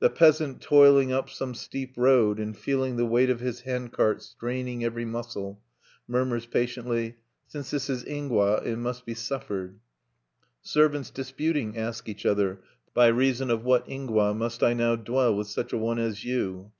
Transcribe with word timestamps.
The 0.00 0.10
peasant 0.10 0.60
toiling 0.60 1.10
up 1.10 1.30
some 1.30 1.54
steep 1.54 1.94
road, 1.96 2.38
and 2.38 2.54
feeling 2.54 2.96
the 2.96 3.06
weight 3.06 3.30
of 3.30 3.40
his 3.40 3.62
handcart 3.62 4.20
straining 4.22 4.84
every 4.84 5.06
muscle, 5.06 5.58
murmurs 6.06 6.44
patiently: 6.44 7.16
"Since 7.46 7.70
this 7.70 7.88
is 7.88 8.04
ingwa, 8.04 8.62
it 8.66 8.76
must 8.76 9.06
be 9.06 9.14
suffered." 9.14 9.80
Servants 10.60 11.08
disputing, 11.08 11.78
ask 11.78 12.10
each 12.10 12.26
other, 12.26 12.60
"By 12.92 13.06
reason 13.06 13.48
of 13.50 13.64
what 13.64 13.88
ingwa 13.88 14.36
must 14.36 14.62
I 14.62 14.74
now 14.74 14.96
dwell 14.96 15.34
with 15.34 15.46
such 15.48 15.72
a 15.72 15.78
one 15.78 15.98
as 15.98 16.26
you?" 16.26 16.70